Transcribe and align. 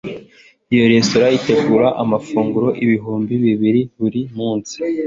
iyo 0.73 0.83
resitora 0.91 1.27
itegura 1.37 1.87
amafunguro 2.03 2.67
ibihumbi 2.83 3.33
bibiri 3.43 3.81
buri 3.99 4.21
munsi 4.37 4.75